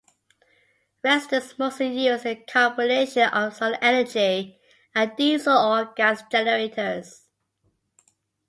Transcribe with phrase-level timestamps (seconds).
[1.03, 4.59] Residents mostly used a combination of solar energy
[4.95, 7.27] and diesel or gas generators.